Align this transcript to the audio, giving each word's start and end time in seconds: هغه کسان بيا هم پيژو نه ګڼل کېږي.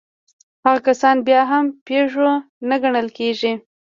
هغه 0.63 0.79
کسان 0.87 1.17
بيا 1.27 1.41
هم 1.51 1.65
پيژو 1.85 2.29
نه 2.69 2.75
ګڼل 2.83 3.07
کېږي. 3.17 3.53